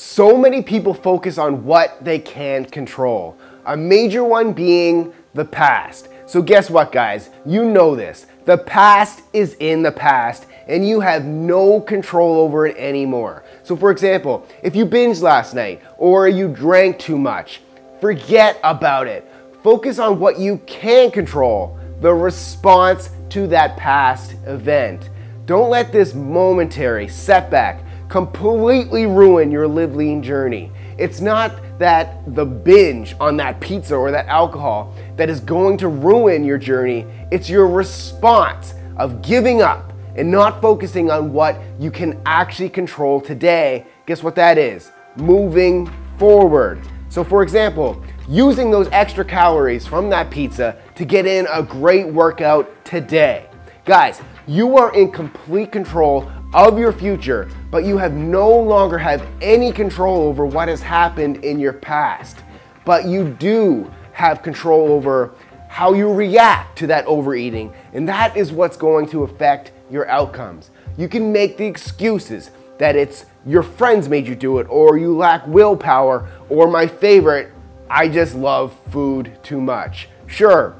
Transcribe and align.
So 0.00 0.38
many 0.38 0.62
people 0.62 0.94
focus 0.94 1.38
on 1.38 1.64
what 1.64 2.04
they 2.04 2.20
can't 2.20 2.70
control, 2.70 3.36
a 3.66 3.76
major 3.76 4.22
one 4.22 4.52
being 4.52 5.12
the 5.34 5.44
past. 5.44 6.08
So, 6.24 6.40
guess 6.40 6.70
what, 6.70 6.92
guys? 6.92 7.30
You 7.44 7.64
know 7.64 7.96
this. 7.96 8.26
The 8.44 8.58
past 8.58 9.22
is 9.32 9.56
in 9.58 9.82
the 9.82 9.90
past, 9.90 10.46
and 10.68 10.86
you 10.86 11.00
have 11.00 11.24
no 11.24 11.80
control 11.80 12.36
over 12.36 12.64
it 12.68 12.76
anymore. 12.76 13.42
So, 13.64 13.74
for 13.74 13.90
example, 13.90 14.46
if 14.62 14.76
you 14.76 14.86
binged 14.86 15.20
last 15.20 15.52
night 15.52 15.82
or 15.96 16.28
you 16.28 16.46
drank 16.46 17.00
too 17.00 17.18
much, 17.18 17.60
forget 18.00 18.60
about 18.62 19.08
it. 19.08 19.28
Focus 19.64 19.98
on 19.98 20.20
what 20.20 20.38
you 20.38 20.58
can 20.58 21.10
control 21.10 21.76
the 21.98 22.14
response 22.14 23.10
to 23.30 23.48
that 23.48 23.76
past 23.76 24.36
event. 24.46 25.10
Don't 25.44 25.70
let 25.70 25.90
this 25.90 26.14
momentary 26.14 27.08
setback 27.08 27.82
completely 28.08 29.06
ruin 29.06 29.50
your 29.50 29.68
live 29.68 29.94
lean 29.94 30.22
journey. 30.22 30.72
It's 30.96 31.20
not 31.20 31.78
that 31.78 32.34
the 32.34 32.44
binge 32.44 33.14
on 33.20 33.36
that 33.36 33.60
pizza 33.60 33.94
or 33.94 34.10
that 34.10 34.26
alcohol 34.26 34.94
that 35.16 35.28
is 35.28 35.40
going 35.40 35.76
to 35.78 35.88
ruin 35.88 36.42
your 36.42 36.58
journey. 36.58 37.06
It's 37.30 37.48
your 37.48 37.68
response 37.68 38.74
of 38.96 39.22
giving 39.22 39.62
up 39.62 39.92
and 40.16 40.30
not 40.30 40.60
focusing 40.60 41.10
on 41.10 41.32
what 41.32 41.60
you 41.78 41.90
can 41.90 42.20
actually 42.26 42.70
control 42.70 43.20
today. 43.20 43.86
Guess 44.06 44.22
what 44.22 44.34
that 44.34 44.58
is? 44.58 44.90
Moving 45.16 45.92
forward. 46.18 46.80
So, 47.10 47.22
for 47.22 47.42
example, 47.42 48.02
using 48.28 48.70
those 48.70 48.88
extra 48.90 49.24
calories 49.24 49.86
from 49.86 50.10
that 50.10 50.30
pizza 50.30 50.76
to 50.96 51.04
get 51.04 51.26
in 51.26 51.46
a 51.50 51.62
great 51.62 52.06
workout 52.06 52.84
today. 52.84 53.48
Guys, 53.84 54.20
you 54.46 54.76
are 54.76 54.94
in 54.94 55.10
complete 55.10 55.72
control 55.72 56.30
of 56.54 56.78
your 56.78 56.92
future, 56.92 57.48
but 57.70 57.84
you 57.84 57.98
have 57.98 58.14
no 58.14 58.48
longer 58.58 58.96
have 58.96 59.26
any 59.42 59.72
control 59.72 60.22
over 60.22 60.46
what 60.46 60.68
has 60.68 60.80
happened 60.80 61.44
in 61.44 61.58
your 61.58 61.74
past. 61.74 62.38
But 62.84 63.04
you 63.04 63.28
do 63.28 63.90
have 64.12 64.42
control 64.42 64.88
over 64.88 65.34
how 65.68 65.92
you 65.92 66.12
react 66.12 66.78
to 66.78 66.86
that 66.86 67.04
overeating, 67.06 67.72
and 67.92 68.08
that 68.08 68.36
is 68.36 68.50
what's 68.50 68.76
going 68.76 69.08
to 69.10 69.24
affect 69.24 69.72
your 69.90 70.08
outcomes. 70.08 70.70
You 70.96 71.08
can 71.08 71.30
make 71.30 71.56
the 71.58 71.66
excuses 71.66 72.50
that 72.78 72.96
it's 72.96 73.26
your 73.44 73.62
friends 73.62 74.08
made 74.08 74.26
you 74.26 74.34
do 74.34 74.58
it, 74.58 74.66
or 74.70 74.96
you 74.96 75.16
lack 75.16 75.46
willpower, 75.46 76.28
or 76.48 76.70
my 76.70 76.86
favorite, 76.86 77.52
I 77.90 78.08
just 78.08 78.34
love 78.34 78.74
food 78.90 79.38
too 79.42 79.60
much. 79.60 80.08
Sure, 80.26 80.76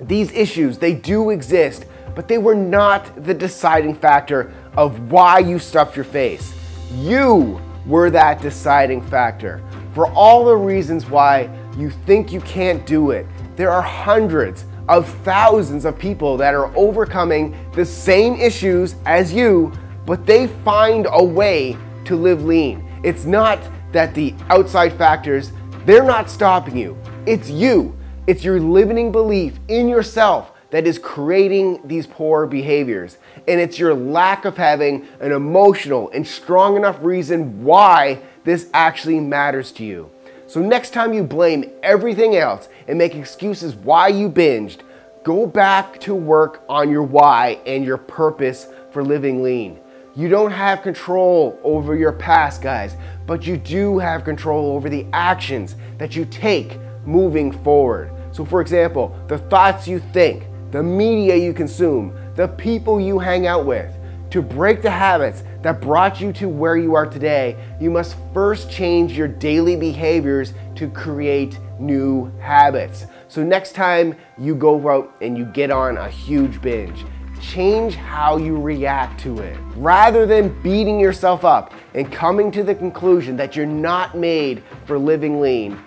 these 0.00 0.32
issues, 0.32 0.78
they 0.78 0.94
do 0.94 1.30
exist, 1.30 1.86
but 2.14 2.28
they 2.28 2.38
were 2.38 2.54
not 2.54 3.24
the 3.24 3.34
deciding 3.34 3.94
factor 3.94 4.52
of 4.76 5.10
why 5.10 5.38
you 5.38 5.58
stuffed 5.58 5.96
your 5.96 6.04
face. 6.04 6.54
You 6.94 7.60
were 7.86 8.10
that 8.10 8.40
deciding 8.40 9.02
factor. 9.02 9.62
For 9.94 10.06
all 10.12 10.44
the 10.44 10.56
reasons 10.56 11.08
why 11.08 11.50
you 11.76 11.90
think 11.90 12.32
you 12.32 12.40
can't 12.42 12.84
do 12.86 13.10
it, 13.10 13.26
there 13.56 13.70
are 13.70 13.82
hundreds 13.82 14.64
of 14.88 15.08
thousands 15.18 15.84
of 15.84 15.98
people 15.98 16.36
that 16.36 16.54
are 16.54 16.74
overcoming 16.76 17.56
the 17.72 17.84
same 17.84 18.34
issues 18.34 18.94
as 19.06 19.32
you, 19.32 19.72
but 20.06 20.26
they 20.26 20.46
find 20.64 21.06
a 21.10 21.22
way 21.22 21.76
to 22.04 22.16
live 22.16 22.44
lean. 22.44 22.88
It's 23.02 23.24
not 23.24 23.60
that 23.92 24.14
the 24.14 24.34
outside 24.48 24.92
factors, 24.94 25.52
they're 25.84 26.04
not 26.04 26.30
stopping 26.30 26.76
you. 26.76 26.96
It's 27.26 27.50
you. 27.50 27.96
It's 28.26 28.44
your 28.44 28.60
limiting 28.60 29.12
belief 29.12 29.58
in 29.68 29.88
yourself 29.88 30.52
that 30.72 30.86
is 30.86 30.98
creating 30.98 31.80
these 31.84 32.06
poor 32.06 32.46
behaviors. 32.46 33.18
And 33.46 33.60
it's 33.60 33.78
your 33.78 33.94
lack 33.94 34.44
of 34.44 34.56
having 34.56 35.06
an 35.20 35.30
emotional 35.30 36.10
and 36.10 36.26
strong 36.26 36.76
enough 36.76 36.98
reason 37.02 37.62
why 37.62 38.20
this 38.44 38.68
actually 38.74 39.20
matters 39.20 39.70
to 39.72 39.84
you. 39.84 40.10
So, 40.46 40.60
next 40.60 40.90
time 40.90 41.14
you 41.14 41.22
blame 41.22 41.70
everything 41.82 42.36
else 42.36 42.68
and 42.88 42.98
make 42.98 43.14
excuses 43.14 43.74
why 43.74 44.08
you 44.08 44.28
binged, 44.28 44.80
go 45.22 45.46
back 45.46 46.00
to 46.00 46.14
work 46.14 46.64
on 46.68 46.90
your 46.90 47.04
why 47.04 47.58
and 47.64 47.84
your 47.84 47.98
purpose 47.98 48.66
for 48.90 49.04
living 49.04 49.42
lean. 49.42 49.78
You 50.14 50.28
don't 50.28 50.50
have 50.50 50.82
control 50.82 51.58
over 51.62 51.96
your 51.96 52.12
past, 52.12 52.60
guys, 52.60 52.96
but 53.26 53.46
you 53.46 53.56
do 53.56 53.98
have 53.98 54.24
control 54.24 54.72
over 54.72 54.90
the 54.90 55.06
actions 55.12 55.76
that 55.98 56.16
you 56.16 56.26
take 56.26 56.78
moving 57.06 57.50
forward. 57.50 58.10
So, 58.32 58.44
for 58.44 58.60
example, 58.60 59.16
the 59.28 59.38
thoughts 59.38 59.86
you 59.86 60.00
think, 60.12 60.44
the 60.72 60.82
media 60.82 61.36
you 61.36 61.52
consume, 61.52 62.18
the 62.34 62.48
people 62.48 62.98
you 62.98 63.18
hang 63.18 63.46
out 63.46 63.66
with. 63.66 63.94
To 64.30 64.40
break 64.40 64.80
the 64.80 64.90
habits 64.90 65.44
that 65.60 65.82
brought 65.82 66.18
you 66.18 66.32
to 66.32 66.48
where 66.48 66.78
you 66.78 66.94
are 66.94 67.04
today, 67.04 67.54
you 67.78 67.90
must 67.90 68.16
first 68.32 68.70
change 68.70 69.12
your 69.12 69.28
daily 69.28 69.76
behaviors 69.76 70.54
to 70.76 70.88
create 70.88 71.58
new 71.78 72.32
habits. 72.40 73.04
So, 73.28 73.44
next 73.44 73.72
time 73.72 74.16
you 74.38 74.54
go 74.54 74.88
out 74.88 75.14
and 75.20 75.36
you 75.36 75.44
get 75.44 75.70
on 75.70 75.98
a 75.98 76.08
huge 76.08 76.62
binge, 76.62 77.04
change 77.42 77.94
how 77.94 78.38
you 78.38 78.58
react 78.58 79.20
to 79.20 79.40
it. 79.40 79.58
Rather 79.76 80.24
than 80.24 80.58
beating 80.62 80.98
yourself 80.98 81.44
up 81.44 81.74
and 81.92 82.10
coming 82.10 82.50
to 82.52 82.62
the 82.62 82.74
conclusion 82.74 83.36
that 83.36 83.54
you're 83.54 83.66
not 83.66 84.16
made 84.16 84.62
for 84.86 84.98
living 84.98 85.42
lean, 85.42 85.78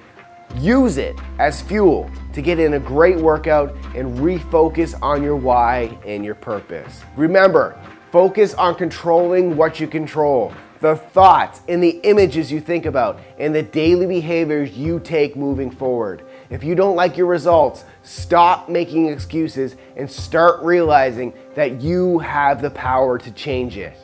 use 0.55 0.97
it 0.97 1.15
as 1.39 1.61
fuel 1.61 2.09
to 2.33 2.41
get 2.41 2.59
in 2.59 2.73
a 2.73 2.79
great 2.79 3.17
workout 3.17 3.75
and 3.95 4.17
refocus 4.17 4.97
on 5.01 5.23
your 5.23 5.35
why 5.35 5.97
and 6.05 6.23
your 6.23 6.35
purpose. 6.35 7.03
Remember, 7.15 7.79
focus 8.11 8.53
on 8.53 8.75
controlling 8.75 9.57
what 9.57 9.79
you 9.79 9.87
control 9.87 10.53
the 10.85 10.95
thoughts 10.95 11.61
and 11.67 11.81
the 11.81 11.99
images 12.03 12.51
you 12.51 12.59
think 12.59 12.85
about 12.85 13.19
and 13.39 13.55
the 13.55 13.63
daily 13.63 14.05
behaviors 14.05 14.77
you 14.77 14.99
take 14.99 15.35
moving 15.35 15.71
forward. 15.71 16.23
If 16.49 16.63
you 16.63 16.75
don't 16.75 16.95
like 16.95 17.17
your 17.17 17.25
results, 17.25 17.85
stop 18.03 18.69
making 18.69 19.07
excuses 19.07 19.77
and 19.95 20.09
start 20.09 20.61
realizing 20.61 21.33
that 21.55 21.81
you 21.81 22.19
have 22.19 22.61
the 22.61 22.69
power 22.69 23.17
to 23.17 23.31
change 23.31 23.77
it. 23.77 23.97